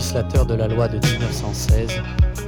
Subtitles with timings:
[0.00, 1.90] législateur de la loi de 1916,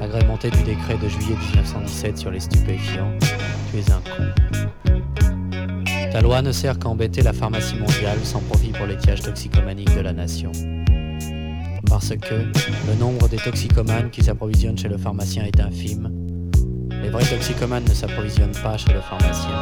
[0.00, 3.12] agrémenté du décret de juillet 1917 sur les stupéfiants,
[3.70, 4.92] tu es un con.
[6.10, 10.00] Ta loi ne sert qu'à embêter la pharmacie mondiale sans profit pour l'étiage toxicomanique de
[10.00, 10.50] la nation.
[11.90, 16.10] Parce que le nombre des toxicomanes qui s'approvisionnent chez le pharmacien est infime.
[17.02, 19.52] Les vrais toxicomanes ne s'approvisionnent pas chez le pharmacien.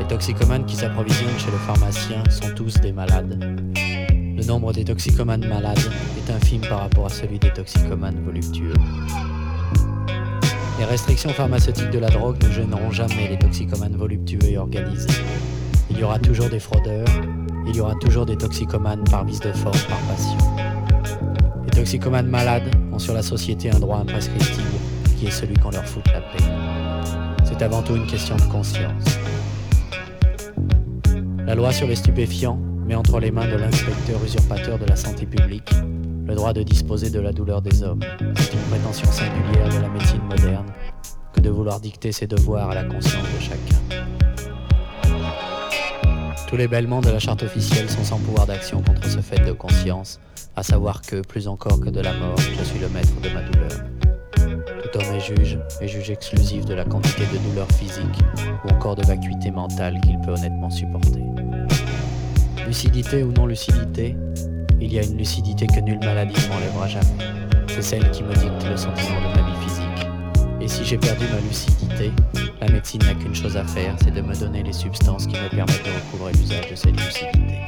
[0.00, 3.38] Les toxicomanes qui s'approvisionnent chez le pharmacien sont tous des malades.
[4.36, 5.78] Le nombre des toxicomanes malades
[6.18, 8.74] est infime par rapport à celui des toxicomanes voluptueux.
[10.80, 15.06] Les restrictions pharmaceutiques de la drogue ne gêneront jamais les toxicomanes voluptueux et organisés.
[15.88, 17.06] Il y aura toujours des fraudeurs,
[17.68, 20.38] il y aura toujours des toxicomanes par vice de forme, par passion.
[21.64, 24.78] Les toxicomanes malades ont sur la société un droit imprescriptible
[25.16, 26.44] qui est celui qu'on leur foute la paix.
[27.44, 29.04] C'est avant tout une question de conscience.
[31.46, 35.26] La loi sur les stupéfiants met entre les mains de l'inspecteur usurpateur de la santé
[35.26, 35.70] publique
[36.26, 38.00] le droit de disposer de la douleur des hommes.
[38.36, 40.66] C'est une prétention singulière de la médecine moderne
[41.32, 43.76] que de vouloir dicter ses devoirs à la conscience de chacun.
[46.48, 49.52] Tous les bêlements de la charte officielle sont sans pouvoir d'action contre ce fait de
[49.52, 50.20] conscience,
[50.56, 53.42] à savoir que, plus encore que de la mort, je suis le maître de ma
[53.42, 53.84] douleur.
[54.82, 58.20] Tout homme est juge, et juge exclusif de la quantité de douleur physique
[58.64, 61.24] ou encore de vacuité mentale qu'il peut honnêtement supporter.
[62.66, 64.16] Lucidité ou non lucidité,
[64.80, 67.06] il y a une lucidité que nulle maladie ne m'enlèvera jamais.
[67.68, 70.06] C'est celle qui me dicte le sentiment de ma vie physique.
[70.62, 72.10] Et si j'ai perdu ma lucidité,
[72.60, 75.48] la médecine n'a qu'une chose à faire, c'est de me donner les substances qui me
[75.50, 77.60] permettent de recouvrer l'usage de cette lucidité.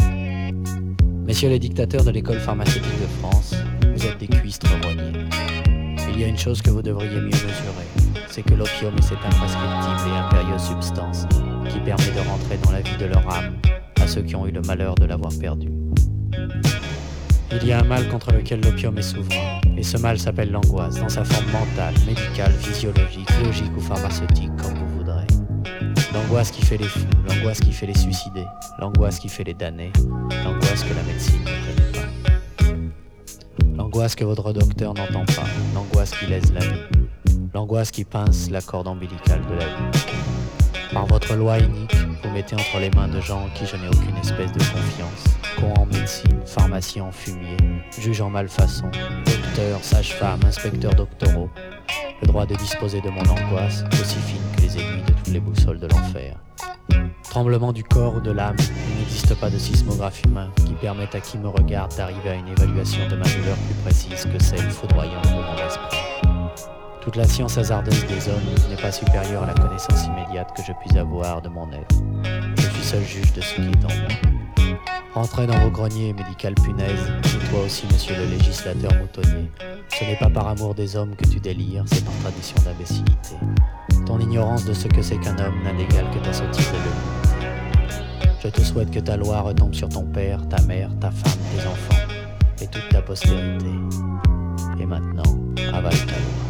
[1.26, 3.54] Messieurs les dictateurs de l'école pharmaceutique de France,
[3.94, 5.26] vous êtes des cuistres rognés.
[6.08, 7.86] Il y a une chose que vous devriez mieux mesurer,
[8.30, 11.26] c'est que l'opium est cette imprescriptible et impérieuse substance
[11.68, 13.52] qui permet de rentrer dans la vie de leur âme
[14.06, 15.68] ceux qui ont eu le malheur de l'avoir perdu.
[17.52, 21.00] Il y a un mal contre lequel l'opium est souverain, et ce mal s'appelle l'angoisse,
[21.00, 25.26] dans sa forme mentale, médicale, physiologique, logique ou pharmaceutique, comme vous voudrez.
[26.12, 28.44] L'angoisse qui fait les fous, l'angoisse qui fait les suicider,
[28.78, 29.92] l'angoisse qui fait les damner,
[30.44, 33.76] l'angoisse que la médecine ne connaît pas.
[33.76, 36.82] L'angoisse que votre docteur n'entend pas, l'angoisse qui laisse la vie,
[37.54, 40.15] l'angoisse qui pince la corde ombilicale de la vie.
[40.96, 43.86] Par votre loi inique, vous mettez entre les mains de gens en qui je n'ai
[43.86, 45.24] aucune espèce de confiance.
[45.60, 47.58] Con en médecine, pharmacien en fumier,
[48.00, 48.90] juge en malfaçon,
[49.26, 51.50] docteur, sage-femme, inspecteur doctoraux.
[52.22, 55.40] Le droit de disposer de mon angoisse, aussi fine que les aiguilles de toutes les
[55.40, 56.38] boussoles de l'enfer.
[57.24, 61.20] Tremblement du corps ou de l'âme, il n'existe pas de sismographe humain qui permette à
[61.20, 65.24] qui me regarde d'arriver à une évaluation de ma douleur plus précise que celle foudroyante
[65.24, 66.05] de mon esprit.
[67.06, 70.72] Toute la science hasardeuse des hommes n'est pas supérieure à la connaissance immédiate que je
[70.72, 71.94] puis avoir de mon être.
[72.56, 74.76] Je suis seul juge de ce qui est en moi.
[75.14, 79.48] Entrez dans vos greniers, médical punaise, et toi aussi, monsieur le législateur moutonnier.
[79.96, 83.36] Ce n'est pas par amour des hommes que tu délires, c'est par tradition d'imbécilité.
[84.04, 88.08] Ton ignorance de ce que c'est qu'un homme n'a d'égal que ta sottise de
[88.42, 91.68] Je te souhaite que ta loi retombe sur ton père, ta mère, ta femme, tes
[91.68, 92.02] enfants
[92.60, 93.70] et toute ta postérité.
[94.80, 95.22] Et maintenant,
[95.72, 96.45] avale ta loi.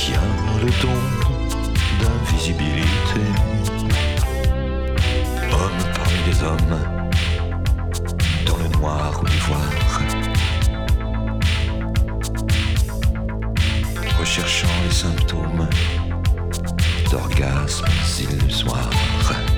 [0.00, 0.20] qui a
[0.62, 1.00] le don
[2.00, 3.20] d'invisibilité.
[5.52, 6.78] Homme parmi les hommes,
[8.46, 10.00] dans le noir ou l'ivoire.
[14.18, 15.68] Recherchant les symptômes
[17.10, 17.84] d'orgasmes
[18.20, 19.49] illusoires.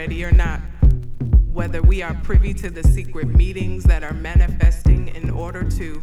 [0.00, 0.62] Ready or not.
[1.52, 5.99] Whether we are privy to the secret meetings that are manifesting in order to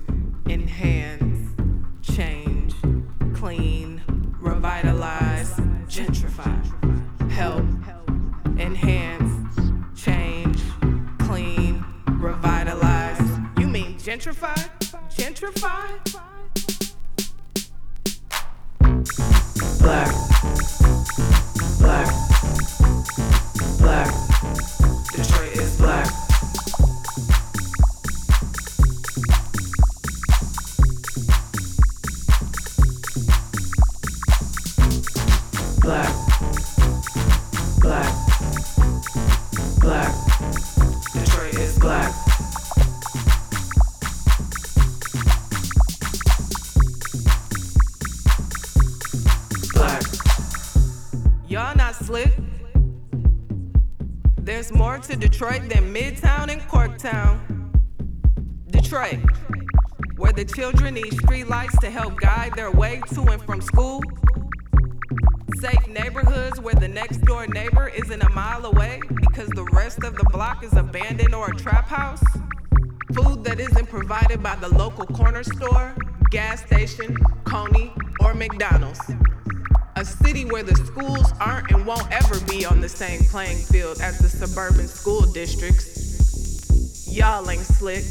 [55.08, 57.40] to Detroit than Midtown and Corktown.
[58.70, 59.20] Detroit,
[60.18, 64.04] where the children need streetlights to help guide their way to and from school.
[65.62, 70.18] Safe neighborhoods where the next door neighbor isn't a mile away because the rest of
[70.18, 72.24] the block is abandoned or a trap house.
[73.14, 75.96] Food that isn't provided by the local corner store,
[76.32, 77.16] gas station,
[77.46, 79.00] Coney, or McDonald's.
[79.98, 84.00] A city where the schools aren't and won't ever be on the same playing field
[84.00, 84.88] as the suburban
[85.38, 87.08] districts.
[87.08, 88.04] Y'all ain't slick.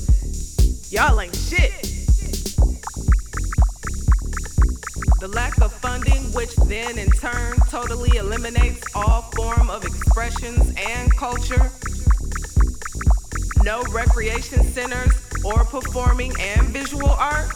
[0.92, 1.72] Y'all ain't shit.
[5.18, 11.10] The lack of funding, which then in turn totally eliminates all form of expressions and
[11.16, 11.72] culture.
[13.64, 15.12] No recreation centers
[15.44, 17.55] or performing and visual art.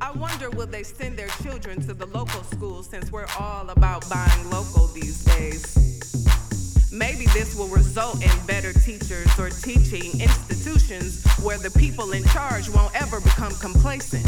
[0.00, 4.08] I wonder will they send their children to the local school since we're all about
[4.08, 5.86] buying local these days?
[6.92, 12.70] Maybe this will result in better teachers or teaching institutions where the people in charge
[12.70, 14.26] won't ever become complacent.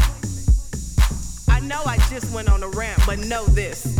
[1.47, 3.97] I know I just went on a rant, but know this.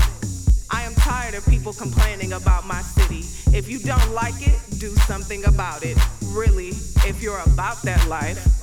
[0.69, 3.23] I am tired of people complaining about my city.
[3.57, 5.97] If you don't like it, do something about it.
[6.25, 6.69] Really,
[7.07, 8.59] if you're about that life.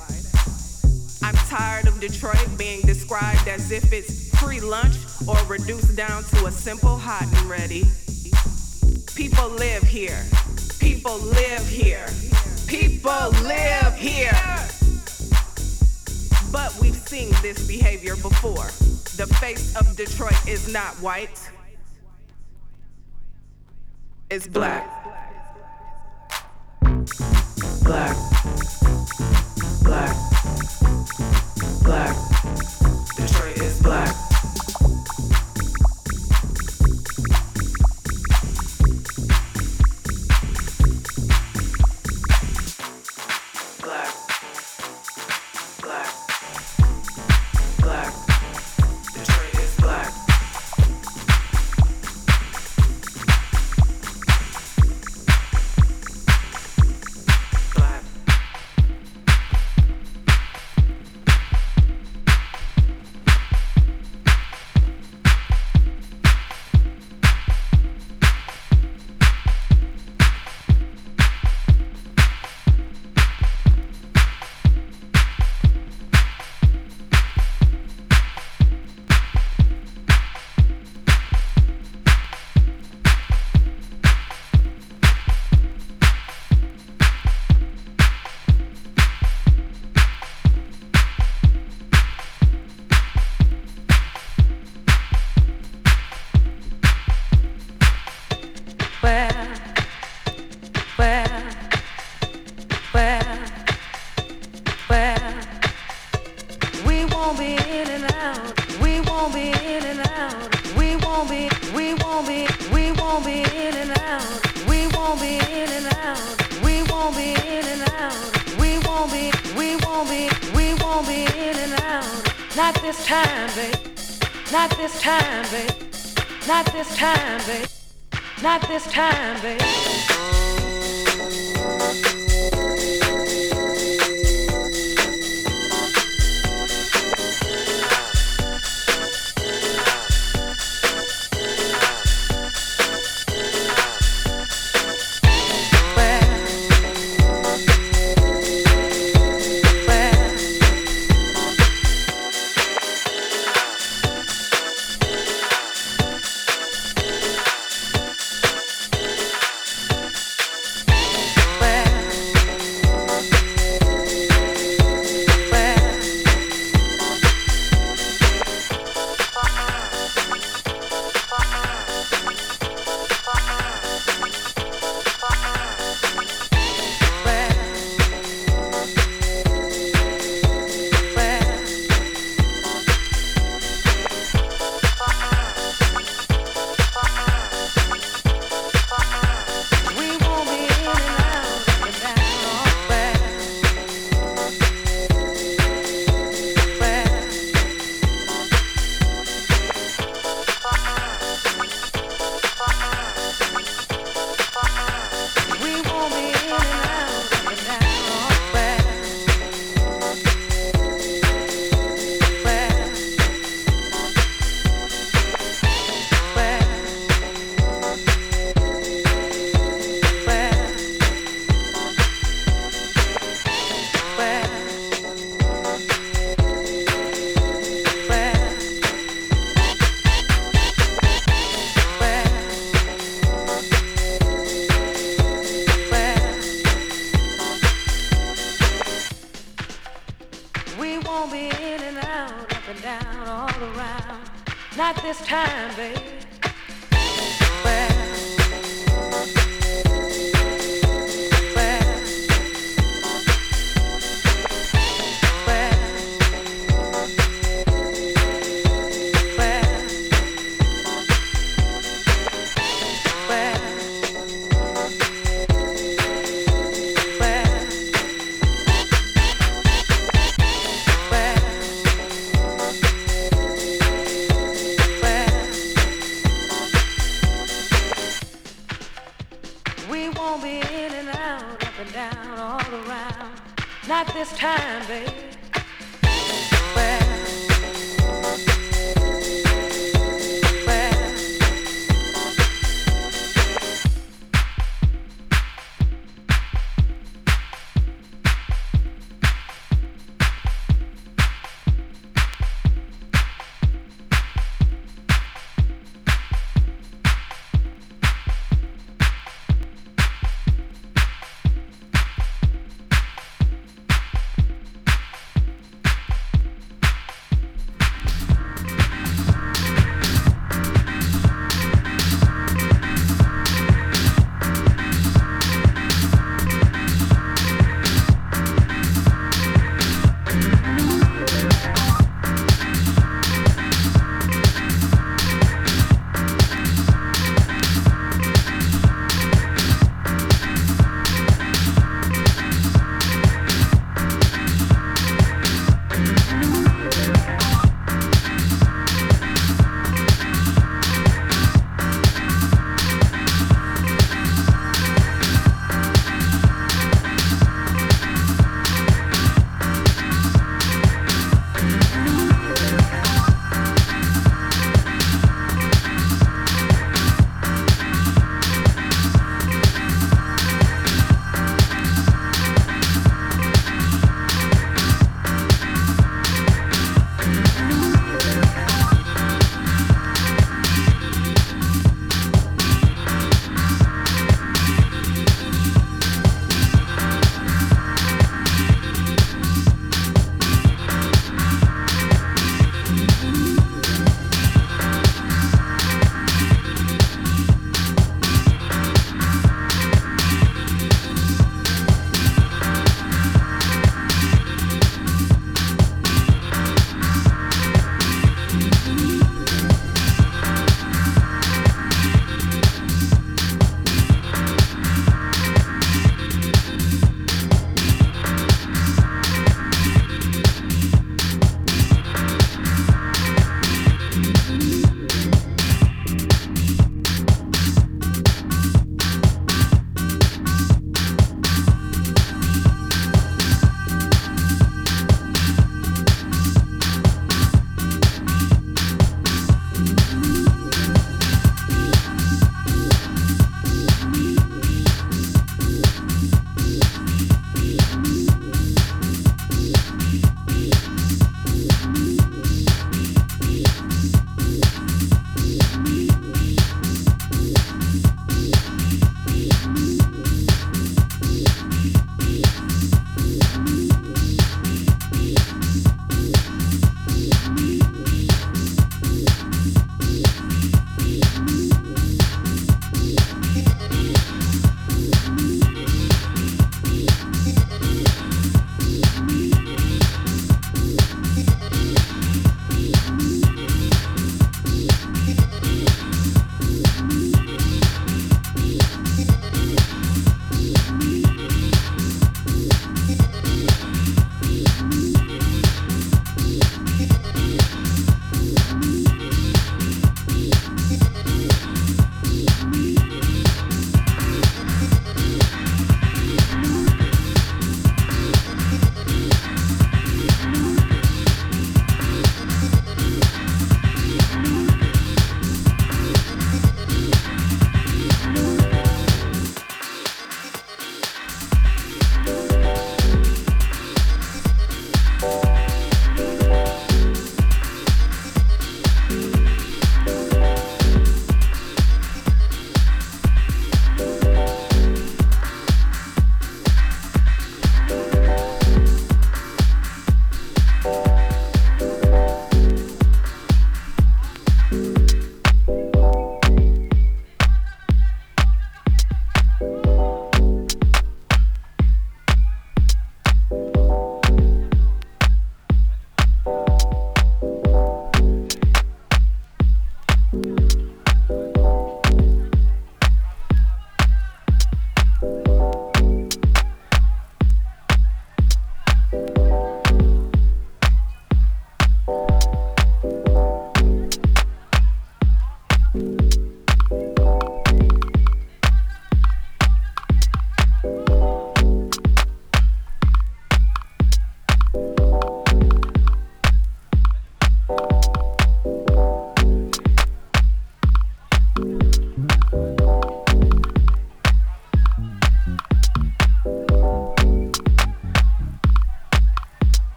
[1.47, 4.95] Tired of Detroit being described as if it's free lunch
[5.25, 7.85] or reduced down to a simple hot and ready.
[9.15, 10.25] People live here.
[10.79, 12.05] People live here.
[12.67, 14.37] People live here.
[16.51, 18.67] But we've seen this behavior before.
[19.15, 21.49] The face of Detroit is not white,
[24.29, 24.85] it's black.
[27.83, 28.17] Black.
[29.83, 30.36] Black.
[31.87, 32.17] Black.
[33.15, 34.13] Detroit is black.
[34.13, 34.36] Black.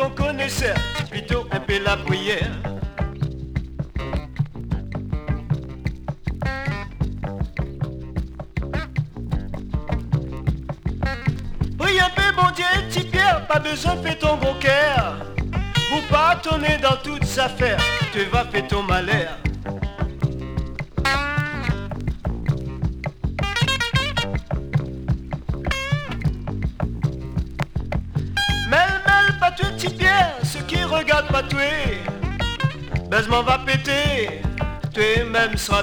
[0.00, 0.76] ton connaisseur,
[1.10, 2.69] plutôt un peu la prière.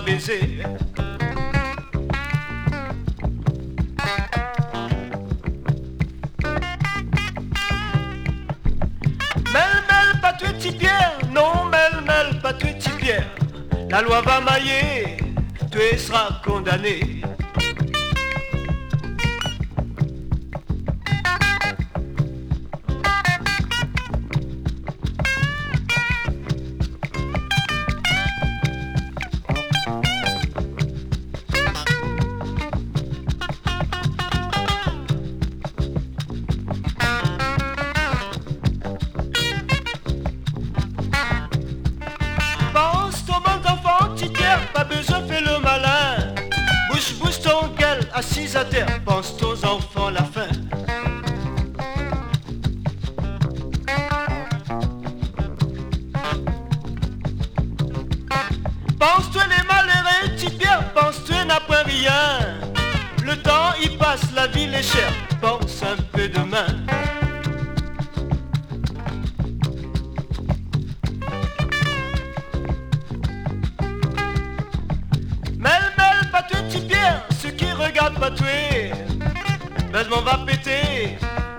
[0.07, 0.63] léger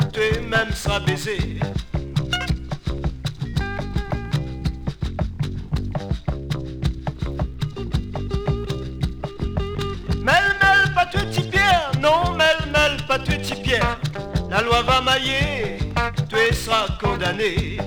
[0.00, 1.60] Tu t'es même ça baiser.
[10.22, 13.98] Mêle, mêle, pas petit Pierre, non, mêle, mêle, pas petit Pierre.
[14.50, 15.78] La loi va mailler,
[16.28, 17.78] tu es ça condamné.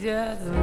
[0.00, 0.59] Yeah.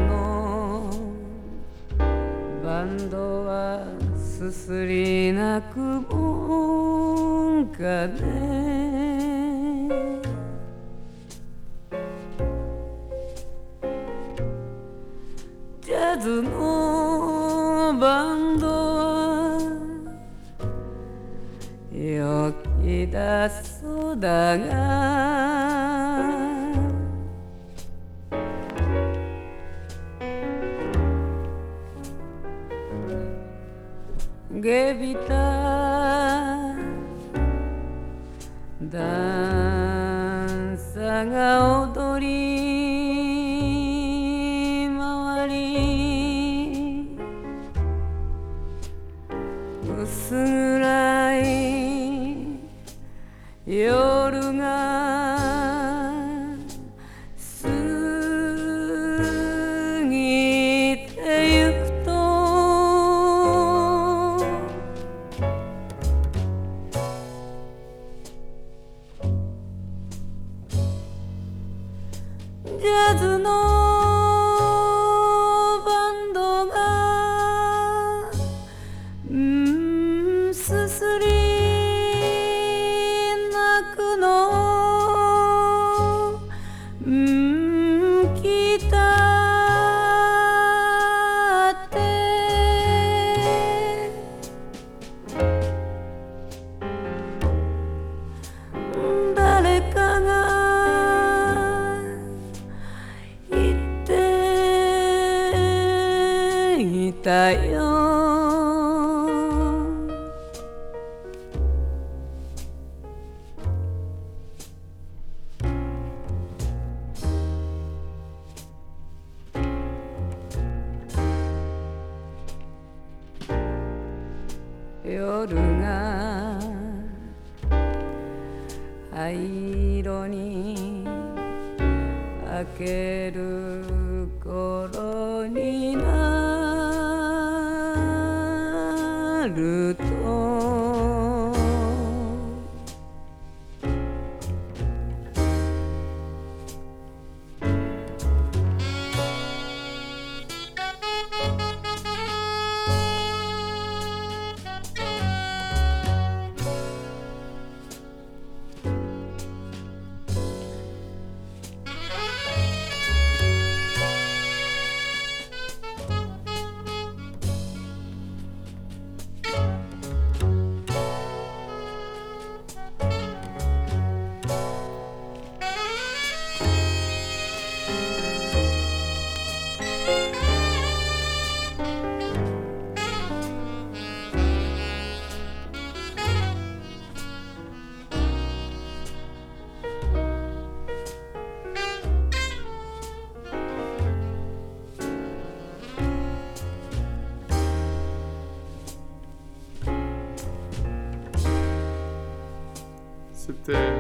[203.48, 203.96] C'était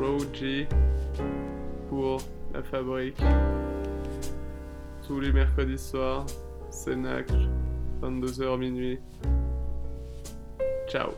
[0.00, 0.68] Roji
[1.88, 2.20] pour
[2.52, 3.20] La Fabrique.
[5.04, 6.26] Tous les mercredis soirs,
[6.70, 7.48] Cénacle,
[8.00, 9.00] 22h minuit.
[10.88, 11.10] Ciao.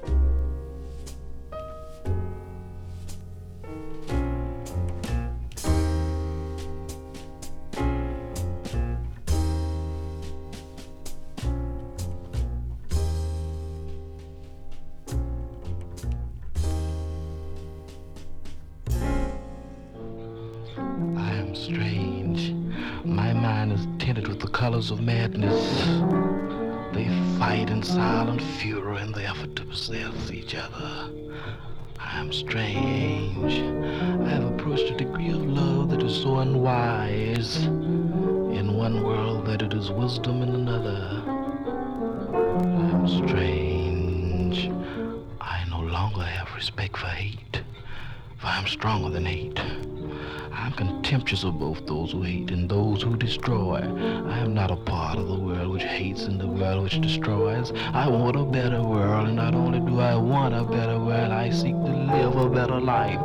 [51.27, 53.81] Contemptuous of both those who hate and those who destroy.
[53.81, 57.73] I am not a part of the world which hates and the world which destroys.
[57.93, 61.51] I want a better world, and not only do I want a better world, I
[61.51, 63.19] seek to live a better life,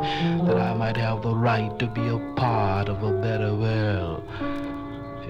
[0.46, 4.24] that I might have the right to be a part of a better world.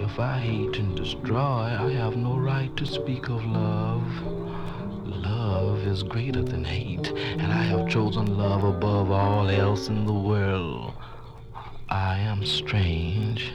[0.01, 4.03] If I hate and destroy, I have no right to speak of love.
[5.05, 10.15] Love is greater than hate, and I have chosen love above all else in the
[10.15, 10.95] world.
[11.93, 13.53] I am strange.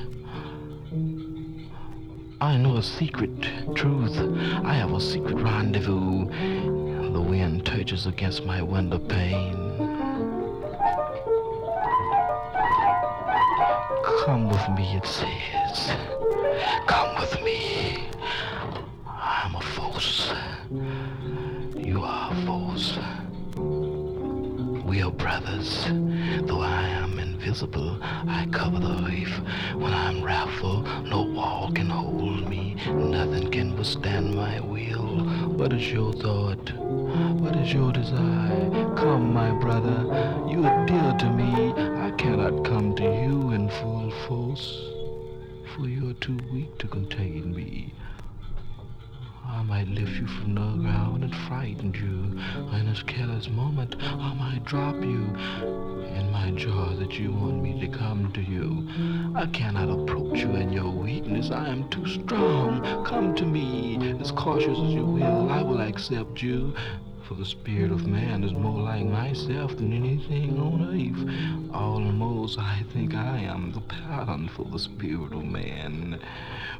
[2.39, 3.31] I know a secret
[3.73, 4.15] truth.
[4.63, 6.27] I have a secret rendezvous.
[7.13, 9.55] The wind touches against my window pane.
[14.23, 15.97] Come with me, it says.
[16.85, 18.07] Come with me.
[19.07, 20.31] I'm a force.
[21.75, 22.99] You are a force.
[24.85, 25.85] We are brothers.
[26.43, 27.16] Though I am
[27.47, 29.75] invisible, I cover the earth.
[29.75, 32.75] When I'm wrathful, no wall can hold me.
[32.85, 35.23] Nothing can withstand my will.
[35.55, 36.73] What is your thought?
[37.39, 38.69] What is your desire?
[38.97, 39.97] Come, my brother.
[40.49, 41.71] You are dear to me.
[42.01, 44.81] I cannot come to you in full force,
[45.73, 47.93] for you are too weak to contain me.
[49.49, 52.39] I might lift you from the ground and frighten you.
[52.77, 55.35] In this careless moment, I might drop you
[56.15, 58.87] in my jaws that you want me to come to you.
[59.35, 61.49] I cannot approach you in your weakness.
[61.51, 62.81] I am too strong.
[63.05, 65.49] Come to me, as cautious as you will.
[65.49, 66.73] I will accept you.
[67.27, 71.75] For the spirit of man is more like myself than anything on earth.
[71.75, 76.21] Almost I think I am the pattern for the spirit of man.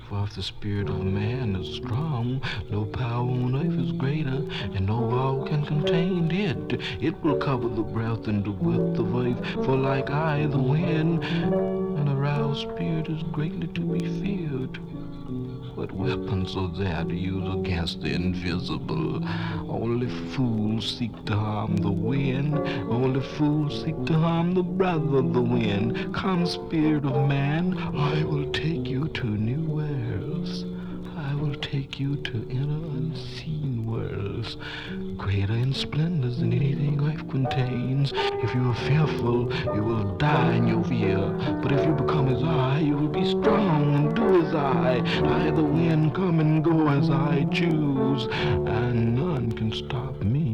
[0.08, 4.42] For if the spirit of man is strong, no power on earth is greater,
[4.74, 6.80] and no wall can contain it.
[7.02, 11.26] It will cover the breadth and the width of earth, for like I, the wind,
[11.26, 14.80] an aroused spirit is greatly to be feared.
[15.78, 19.24] What weapons are there to use against the invisible?
[19.70, 22.58] Only fools seek to harm the wind.
[22.90, 26.16] Only fools seek to harm the brother of the wind.
[26.16, 30.66] Come, spirit of man, I will take you to new worlds.
[31.16, 32.77] I will take you to inner
[35.18, 38.14] greater in splendors than anything life contains.
[38.16, 41.18] If you are fearful, you will die in your fear.
[41.62, 45.02] But if you become as I, you will be strong and do as I.
[45.26, 50.47] I, the wind, come and go as I choose, and none can stop me.